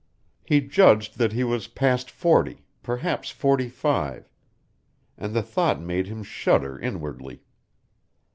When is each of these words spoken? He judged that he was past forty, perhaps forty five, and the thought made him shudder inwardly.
He 0.43 0.61
judged 0.61 1.19
that 1.19 1.31
he 1.33 1.43
was 1.43 1.67
past 1.67 2.09
forty, 2.09 2.65
perhaps 2.81 3.29
forty 3.29 3.69
five, 3.69 4.27
and 5.15 5.31
the 5.35 5.43
thought 5.43 5.79
made 5.79 6.07
him 6.07 6.23
shudder 6.23 6.79
inwardly. 6.79 7.43